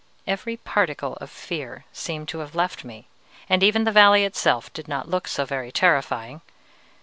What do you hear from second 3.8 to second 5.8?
the valley itself did not look so very